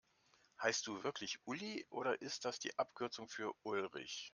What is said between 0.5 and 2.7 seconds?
Heißt du wirklich Uli, oder ist das